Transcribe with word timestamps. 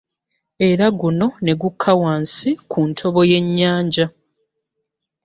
Era 0.69 0.85
guno 0.99 1.27
ne 1.43 1.53
gukka 1.61 1.91
wansi 2.01 2.49
ku 2.71 2.79
ntobo 2.89 3.21
y'ennyanja 3.31 4.05